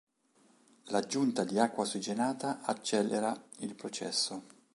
L'aggiunta 0.85 1.43
di 1.43 1.59
acqua 1.59 1.83
ossigenata 1.83 2.61
accelera 2.63 3.39
il 3.59 3.75
processo. 3.75 4.43